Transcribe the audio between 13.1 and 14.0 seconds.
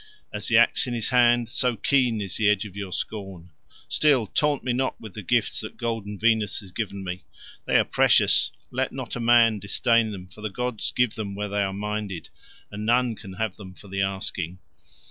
can have them for